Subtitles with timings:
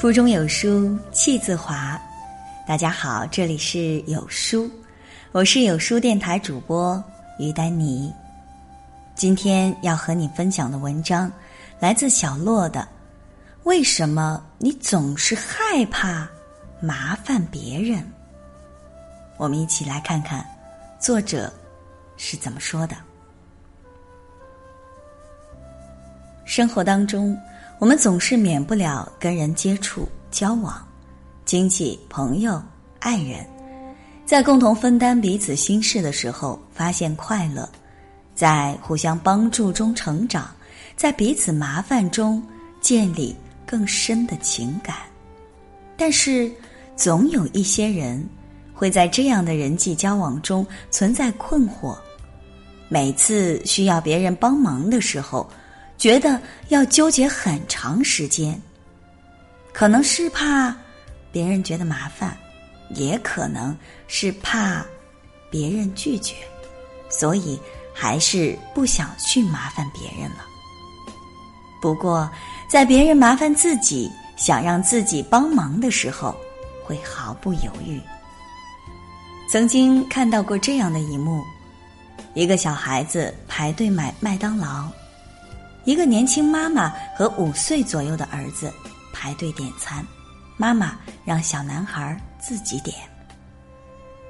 [0.00, 2.00] 腹中有书气自华。
[2.66, 4.66] 大家好，这里是有书，
[5.30, 7.04] 我是有书电台主播
[7.38, 8.10] 于丹妮。
[9.14, 11.30] 今天要和你分享的文章
[11.78, 12.80] 来自小洛的
[13.64, 16.26] 《为什么你总是害怕
[16.80, 17.98] 麻烦别人》。
[19.36, 20.42] 我们一起来看看
[20.98, 21.52] 作者
[22.16, 22.96] 是怎么说的。
[26.46, 27.38] 生活当中。
[27.80, 30.86] 我们总是免不了跟人接触、交往，
[31.46, 32.62] 亲戚、朋友、
[32.98, 33.42] 爱人，
[34.26, 37.66] 在共同分担彼此心事的时候，发现快乐；
[38.34, 40.54] 在互相帮助中成长，
[40.94, 42.42] 在彼此麻烦中
[42.82, 44.96] 建立更深的情感。
[45.96, 46.52] 但是，
[46.96, 48.22] 总有一些人
[48.74, 51.96] 会在这样的人际交往中存在困惑，
[52.90, 55.48] 每次需要别人帮忙的时候。
[56.00, 58.58] 觉得要纠结很长时间，
[59.70, 60.74] 可能是怕
[61.30, 62.34] 别人觉得麻烦，
[62.94, 63.76] 也可能
[64.08, 64.82] 是怕
[65.50, 66.36] 别人拒绝，
[67.10, 67.60] 所以
[67.92, 70.38] 还是不想去麻烦别人了。
[71.82, 72.30] 不过，
[72.66, 76.34] 在别人麻烦自己、想让自己帮忙的时候，
[76.82, 78.00] 会毫不犹豫。
[79.50, 81.44] 曾经看到过这样的一幕：
[82.32, 84.88] 一个小孩子排队买麦当劳。
[85.84, 88.72] 一个年轻妈妈和五岁左右的儿子
[89.12, 90.06] 排队点餐，
[90.56, 92.96] 妈妈让小男孩自己点。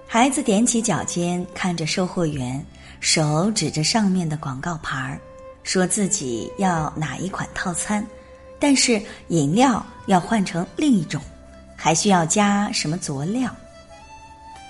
[0.06, 2.64] 孩子踮起脚尖看着售货员，
[3.00, 5.20] 手指着上面的广告牌儿，
[5.62, 8.04] 说自己要哪一款套餐，
[8.58, 11.20] 但是饮料要换成另一种，
[11.76, 13.54] 还需要加什么佐料。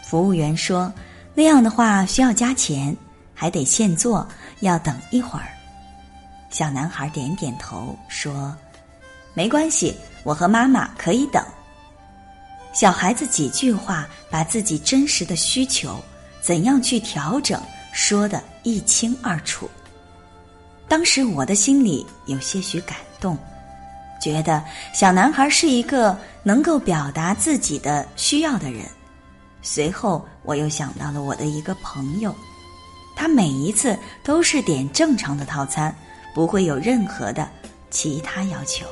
[0.02, 0.92] 服务员说
[1.34, 2.94] 那样的话需要加钱，
[3.34, 4.26] 还得现做，
[4.60, 5.46] 要等一会儿。
[6.50, 8.54] 小男孩点点头说
[9.32, 11.42] ：“没关系，我和妈妈可以等。”
[12.74, 15.98] 小孩子几句话把自己真实的需求
[16.40, 17.60] 怎样去调整
[17.92, 19.70] 说的一清二楚。
[20.88, 23.38] 当时我的心里有些许感动，
[24.20, 28.84] 觉得小男孩是一个能够表达自己的需要的人。
[29.62, 32.34] 随后我又想到了我的一个朋友，
[33.14, 35.94] 他每一次都是点正常的套餐。
[36.40, 37.46] 不会有任何的
[37.90, 38.86] 其他要求。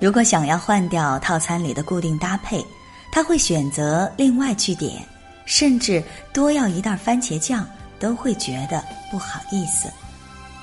[0.00, 2.64] 如果想要换掉套餐里的固定搭配，
[3.12, 5.06] 他会选择另外去点，
[5.44, 6.02] 甚至
[6.32, 7.68] 多要一袋番茄酱
[7.98, 9.86] 都会觉得不好意思。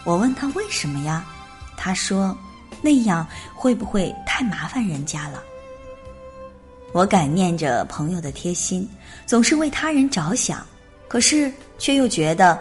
[0.03, 1.23] 我问他为什么呀？
[1.77, 2.35] 他说
[2.81, 3.23] 那样
[3.53, 5.43] 会不会太麻烦人家了？
[6.91, 8.89] 我感念着朋友的贴心，
[9.27, 10.65] 总是为他人着想，
[11.07, 12.59] 可是却又觉得。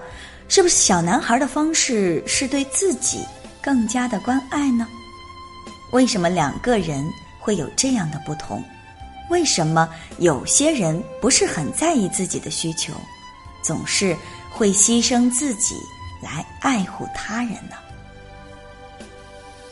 [0.48, 3.24] 是不是小男孩的方式是对自己
[3.62, 4.86] 更加的关爱呢？
[5.92, 7.04] 为什么两个人
[7.38, 8.62] 会有这样的不同？
[9.30, 9.88] 为什么
[10.18, 12.92] 有些人不是很在意自己的需求，
[13.62, 14.16] 总是
[14.50, 15.74] 会牺牲自己
[16.22, 17.76] 来爱护他人呢？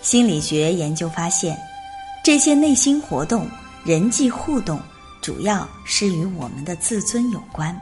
[0.00, 1.58] 心理学研究发现，
[2.24, 3.46] 这些内心活动、
[3.84, 4.80] 人际互动，
[5.20, 7.78] 主要是与我们的自尊有关。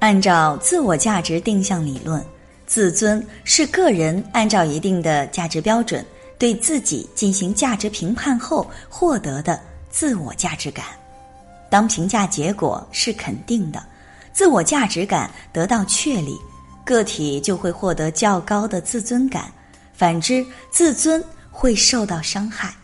[0.00, 2.24] 按照自我价值定向理论，
[2.66, 6.04] 自尊是个人按照一定的价值标准
[6.38, 10.86] 对自己进行价值评判后获得的自我价值感。
[11.68, 13.84] 当评价结果是肯定的，
[14.32, 16.34] 自我价值感得到确立，
[16.82, 19.44] 个体就会获得较高的自尊感；
[19.92, 22.74] 反之，自尊会受到伤害，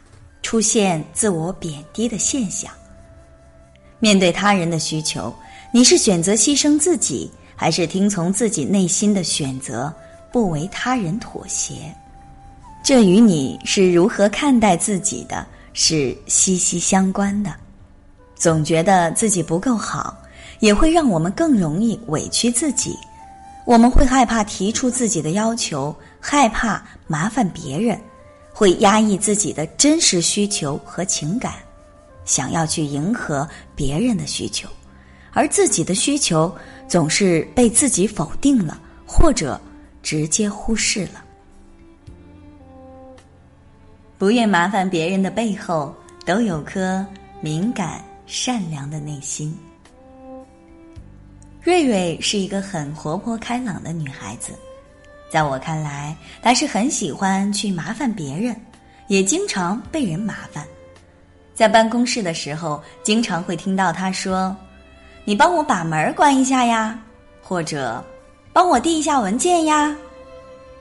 [0.42, 2.70] 出现自我贬低的现象。
[4.00, 5.34] 面对他人的需求。
[5.76, 9.92] 你是选择牺牲自己，还是听从自己内心的选择，
[10.32, 11.94] 不为他人妥协？
[12.82, 17.54] 这与你是如何看待自己的是息息相关的。
[18.34, 20.16] 总觉得自己不够好，
[20.60, 22.96] 也会让我们更容易委屈自己。
[23.66, 28.00] 我们会害怕提出自己的要求，害怕麻烦别人，
[28.50, 31.52] 会压抑自己的真实需求和情感，
[32.24, 34.66] 想要去迎合别人的需求。
[35.36, 36.50] 而自己的需求
[36.88, 39.60] 总是被自己否定了，或者
[40.02, 41.22] 直接忽视了。
[44.16, 45.94] 不愿麻烦别人的背后，
[46.24, 47.04] 都有颗
[47.42, 49.54] 敏感善良的内心。
[51.60, 54.52] 瑞瑞是一个很活泼开朗的女孩子，
[55.30, 58.58] 在我看来，她是很喜欢去麻烦别人，
[59.06, 60.66] 也经常被人麻烦。
[61.54, 64.56] 在办公室的时候，经常会听到她说。
[65.28, 66.96] 你帮我把门关一下呀，
[67.42, 68.02] 或者
[68.52, 69.92] 帮我递一下文件呀，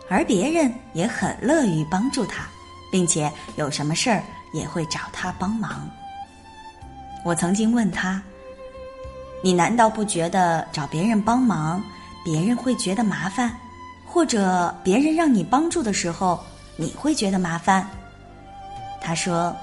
[0.07, 2.45] 而别人也很乐于帮助他，
[2.91, 4.21] 并且有什么事儿
[4.53, 5.89] 也会找他帮忙。
[7.23, 8.21] 我曾经问他
[9.41, 11.81] ：“你难道不觉得找别人帮忙，
[12.23, 13.51] 别人会觉得麻烦？
[14.05, 16.39] 或者别人让你帮助的时候，
[16.75, 17.83] 你会觉得麻烦？”
[19.01, 19.55] 他说：“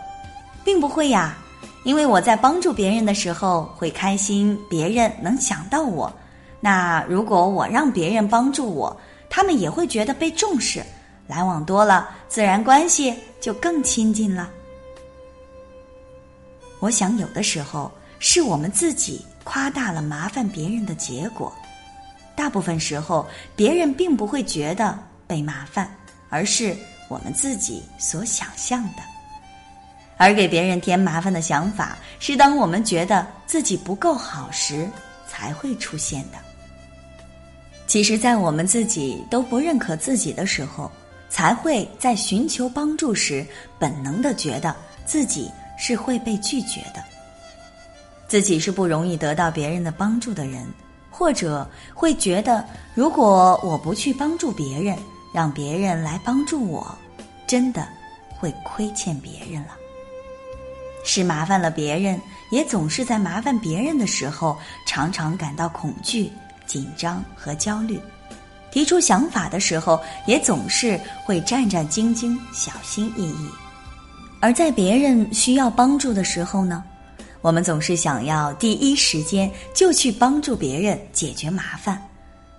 [0.65, 1.37] 并不会呀，
[1.85, 6.13] 因为我在帮助别人的时候会开心，别人能想到我。
[6.61, 8.97] 那如果我让别人帮助我，
[9.29, 10.83] 他们也会觉得被重视。”
[11.29, 14.51] 来往多了，自然关系就更亲近了。
[16.79, 21.51] 我想，有的时候是我们自己夸大了麻烦别人的结果。
[22.37, 23.27] 大部分时候，
[23.57, 25.89] 别人并不会觉得被麻烦，
[26.29, 26.77] 而是
[27.09, 29.12] 我们自己所想象的。
[30.23, 34.89] 而给别人添麻烦的想法，是当我们觉得自己不够好时
[35.27, 36.39] 才会出现的。
[37.89, 40.89] 其实，在我们自己都不认可自己的时候。
[41.35, 43.43] 才会在寻求帮助时，
[43.79, 44.77] 本能的觉得
[45.07, 47.03] 自己是会被拒绝的，
[48.29, 50.63] 自己是不容易得到别人的帮助的人，
[51.11, 52.63] 或者会觉得，
[52.95, 54.95] 如果我不去帮助别人，
[55.33, 56.87] 让别人来帮助我，
[57.47, 57.89] 真的
[58.39, 59.75] 会亏欠别人了，
[61.05, 62.21] 是麻烦了别人，
[62.51, 66.31] 也总是在麻烦别人的时候，常常感到恐惧、
[66.67, 68.01] 紧张和焦虑。
[68.71, 73.49] 提出想法的时候，也总是会战战兢兢、小心翼翼；
[74.41, 76.83] 而在别人需要帮助的时候呢，
[77.43, 82.01] 我们总是想要第一时间就去帮助别人解决麻烦，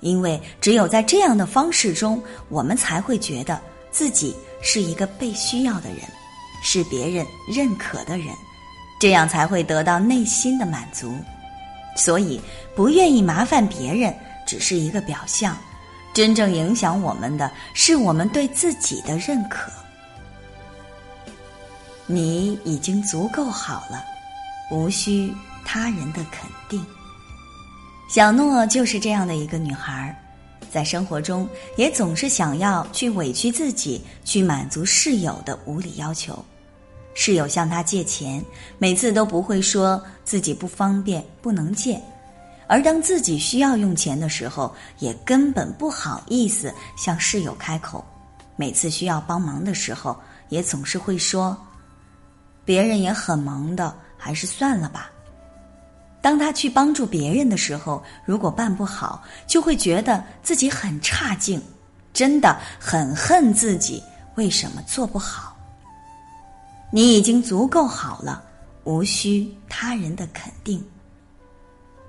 [0.01, 5.99] 因为只有在这样的方式中，我们才会觉得自己是一个被需要的人，
[6.63, 8.29] 是别人认可的人，
[8.99, 11.13] 这样才会得到内心的满足。
[11.95, 12.41] 所以，
[12.75, 14.11] 不愿意麻烦别人
[14.47, 15.55] 只是一个表象。
[16.13, 19.71] 真正影响我们的是我们对自己的认可。
[22.05, 24.03] 你已经足够好了，
[24.71, 25.33] 无需
[25.65, 26.85] 他人的肯定。
[28.09, 30.15] 小诺就是这样的一个女孩，
[30.71, 36.45] 在生活中也总是想要去委屈自己，去满足室友的无理要求。
[37.13, 38.43] 室友向他借钱，
[38.77, 42.01] 每次都不会说自己不方便不能借。
[42.67, 48.03] 而当自己需要用钱的时候，也根本不好意思向室友开口。
[48.55, 50.17] 每次需要帮忙的时候，
[50.49, 51.55] 也总是会说
[52.63, 55.11] ：“别人也很忙的，还是算了吧。”
[56.21, 61.61] 当他去帮助别人的时候，如果办不好，就会觉得自己很差劲，
[62.13, 64.01] 真的很恨自己
[64.35, 65.52] 为什么做不好。
[66.95, 68.43] 你已经足够好了，
[68.83, 70.79] 无需他人的肯定。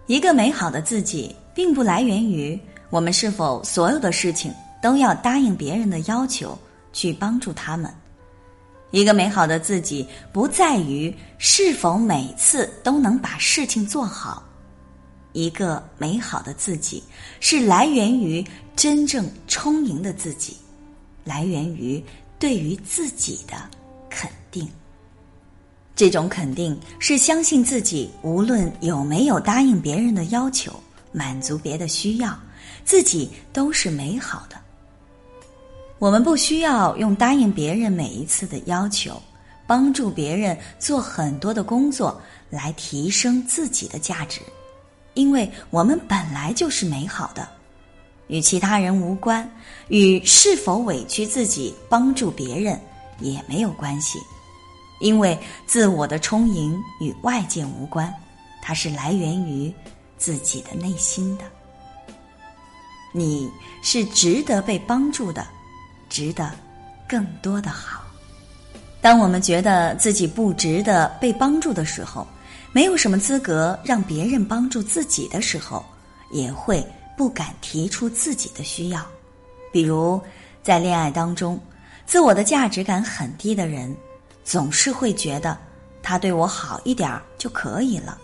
[0.07, 2.61] 一个美好的自己，并不来源于
[2.91, 4.53] 我们是否所有的事情
[4.83, 6.59] 都要答应别人的要求
[6.93, 7.91] 去帮助他们。
[8.91, 14.45] 一个美好的自己，不在于是否每次都能把事情做好。
[15.33, 17.03] 一个美好的自己，
[17.41, 18.47] 是来源于
[18.77, 20.59] 真正充盈的自己，
[21.25, 22.05] 来源于
[22.39, 23.55] 对于自己的
[24.55, 24.71] 定。
[25.97, 30.73] 这种肯定是相信自己，无论有没有答应别人的要求，
[31.13, 32.37] 满足别的需要，
[32.85, 34.57] 自己都是美好的。
[35.99, 39.21] 我们不需要用答应别人每一次的要求，
[39.67, 42.21] 帮助别人做很多的工作
[42.51, 44.41] 来提升自己的价值，
[45.15, 47.49] 因为我们本来就是美好的，
[48.27, 49.49] 与其他人无关，
[49.89, 52.79] 与是否委屈自己帮助别人
[53.21, 54.19] 也没有关系。
[55.05, 58.11] 因为自我的充盈与外界无关，
[58.63, 59.71] 它是来源于
[60.17, 61.45] 自己的内心的。
[63.13, 65.47] 你是值得被帮助的，
[66.09, 66.51] 值得
[67.07, 68.03] 更多的好。
[69.03, 72.27] 当我们觉得自己不值得被帮助的时候，
[72.73, 75.85] 没有什么资格让别人帮助自己的时候，
[76.31, 76.83] 也会
[77.15, 79.05] 不敢提出自己的需要。
[79.71, 80.19] 比如
[80.63, 81.61] 在恋爱当中，
[82.07, 83.95] 自我的价值感很低的人。
[84.45, 85.59] 总是会觉得
[86.03, 88.19] 他对我好一点就可以了，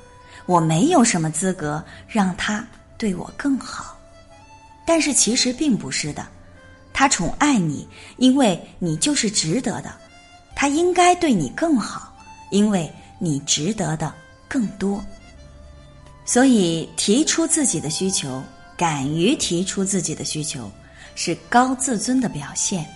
[0.47, 2.67] 我没有什么资格让他
[2.99, 3.99] 对我更好。
[4.87, 6.27] 但是其实并不是的，
[6.93, 9.91] 他宠爱你，因为你就是值得的；
[10.55, 12.15] 他应该对你更好，
[12.51, 14.13] 因为你值得的
[14.49, 15.03] 更多。
[16.25, 18.43] 所以提出自己的需求，
[18.77, 20.71] 敢于提出自己的需求，
[21.15, 22.87] 是高自尊的表现。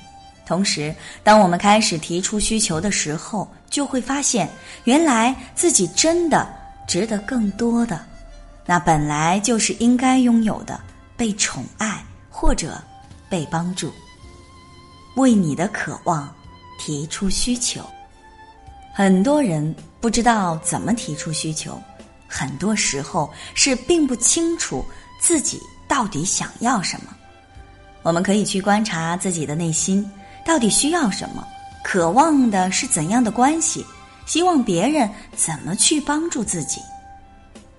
[0.46, 4.48] 同时，当我们开始提出需求的时候，就会发现，
[4.84, 6.46] 原来自己真的
[6.86, 8.04] 值得更多的，
[8.66, 10.78] 那本来就是应该拥有的，
[11.16, 12.82] 被宠爱或者
[13.28, 13.92] 被帮助。
[15.16, 16.28] 为你的渴望
[16.78, 17.80] 提出需求，
[18.92, 21.80] 很多人不知道怎么提出需求，
[22.28, 24.84] 很多时候是并不清楚
[25.20, 27.14] 自己到底想要什么。
[28.02, 30.04] 我们可以去观察自己的内心，
[30.44, 31.46] 到底需要什么，
[31.82, 33.84] 渴望的是怎样的关系，
[34.26, 36.80] 希望别人怎么去帮助自己。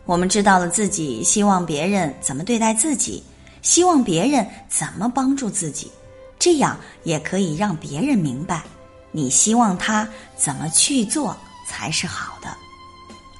[0.06, 3.24] 我们知道了自己希望别人怎么对待自己，
[3.62, 5.92] 希望别人怎么帮助自己，
[6.38, 8.62] 这样也可以让别人明白，
[9.12, 11.36] 你希望他怎么去做
[11.68, 12.50] 才是好的，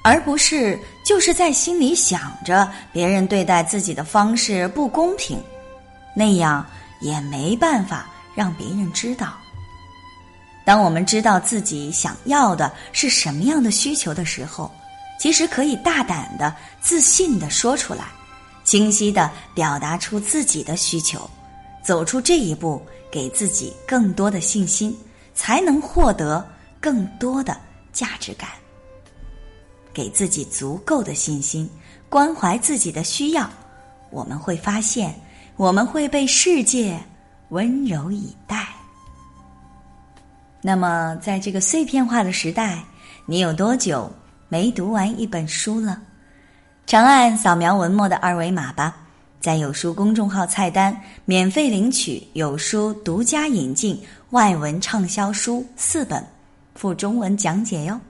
[0.02, 5.40] 而不是就是在心里想着别人对待自己的方式不公平，
[6.16, 6.66] 那样
[7.00, 9.34] 也没办法让别人知道。
[10.64, 14.70] 当我们知道自己想要的是什么样的需求的时候。
[15.18, 18.04] 其实可以大胆的、自信的说出来，
[18.64, 21.28] 清晰的表达出自己的需求，
[21.82, 24.94] 走出这一步，给自己更多的信心，
[25.34, 26.46] 才能获得
[26.78, 27.58] 更多的
[27.94, 28.50] 价值感。
[29.94, 31.66] 给自己足够的信心，
[32.10, 33.48] 关怀自己的需要，
[34.10, 35.18] 我们会发现，
[35.56, 37.00] 我们会被世界
[37.50, 38.66] 温柔以待。
[40.62, 42.82] 那么，在这个碎片化的时代，
[43.24, 44.10] 你有多久？
[44.48, 46.00] 没读完一本书了，
[46.86, 48.96] 长按扫描文末的二维码吧，
[49.40, 54.00] 在有书公众号菜单免费领取有书独家引进
[54.30, 56.24] 外文畅销书四本，
[56.76, 58.00] 附中文讲解哟。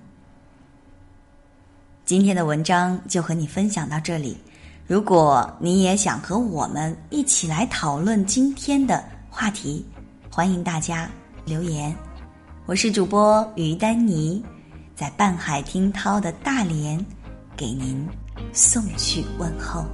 [2.04, 4.36] 今天的文章就和你分享到这里，
[4.86, 9.02] 如果你也想和我们一起来讨论今天的
[9.38, 9.84] 话题，
[10.30, 11.10] 欢迎大家
[11.44, 11.94] 留言。
[12.64, 14.42] 我是主播于丹妮。
[14.94, 16.98] 在半海听涛的大连，
[17.54, 18.08] 给您
[18.54, 19.84] 送去问候。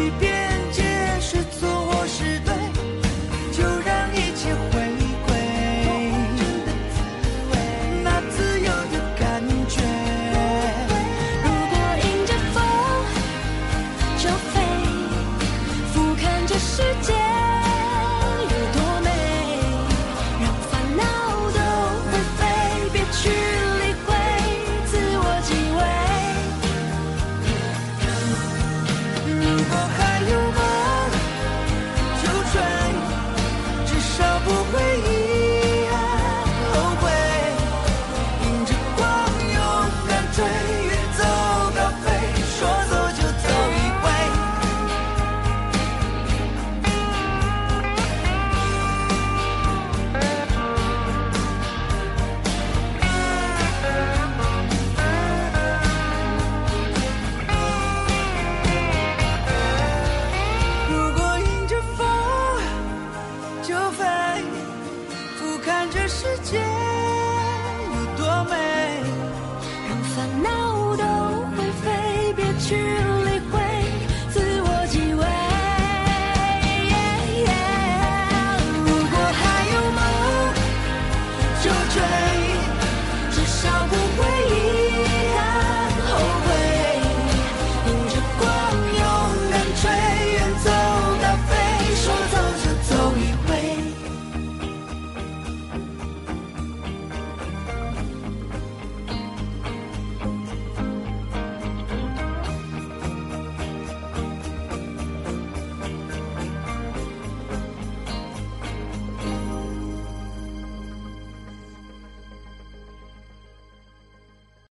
[0.00, 0.29] 世界。